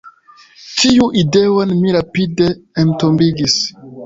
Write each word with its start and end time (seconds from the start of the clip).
Tiun 0.79 1.19
ideon 1.23 1.75
mi 1.83 1.93
rapide 1.97 2.49
entombigis. 2.87 3.61